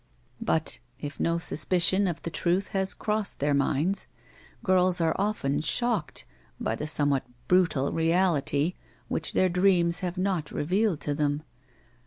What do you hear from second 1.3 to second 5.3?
suspicion of the truth has crossed their minds, girls are